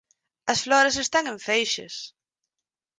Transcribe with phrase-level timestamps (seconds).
[0.53, 1.95] As flores están en feixes.